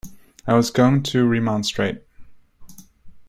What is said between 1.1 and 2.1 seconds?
remonstrate.